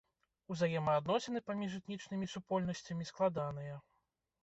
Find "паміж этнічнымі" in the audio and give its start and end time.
1.51-2.33